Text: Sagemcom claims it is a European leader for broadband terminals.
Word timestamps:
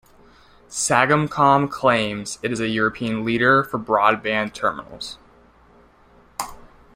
Sagemcom 0.67 1.69
claims 1.69 2.39
it 2.41 2.51
is 2.51 2.59
a 2.59 2.67
European 2.67 3.23
leader 3.23 3.63
for 3.63 3.77
broadband 3.77 4.51
terminals. 4.51 5.19